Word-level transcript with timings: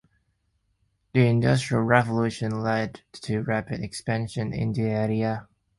The 1.13 1.27
Industrial 1.27 1.83
Revolution 1.83 2.61
led 2.63 3.01
to 3.21 3.41
rapid 3.43 3.83
expansion 3.83 4.51
in 4.51 4.73
the 4.73 4.87
area. 4.87 5.47